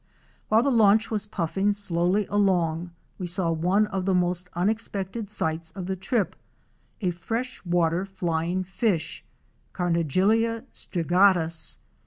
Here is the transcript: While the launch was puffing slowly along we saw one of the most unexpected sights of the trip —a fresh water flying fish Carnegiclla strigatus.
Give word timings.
While 0.49 0.63
the 0.63 0.71
launch 0.71 1.11
was 1.11 1.27
puffing 1.27 1.73
slowly 1.73 2.25
along 2.25 2.89
we 3.19 3.27
saw 3.27 3.51
one 3.51 3.85
of 3.85 4.05
the 4.05 4.15
most 4.15 4.49
unexpected 4.53 5.29
sights 5.29 5.69
of 5.73 5.85
the 5.85 5.95
trip 5.95 6.35
—a 7.01 7.11
fresh 7.11 7.63
water 7.67 8.03
flying 8.07 8.63
fish 8.63 9.23
Carnegiclla 9.75 10.65
strigatus. 10.73 11.77